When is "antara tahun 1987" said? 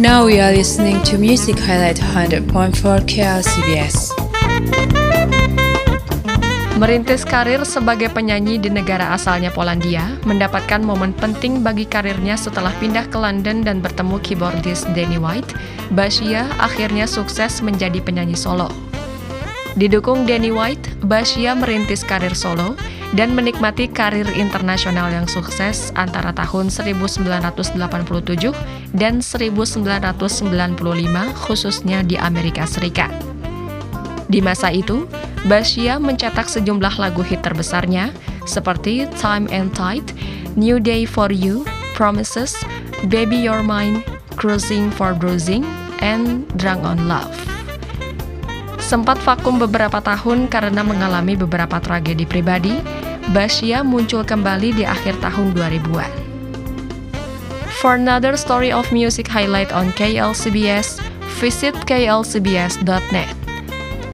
25.98-27.74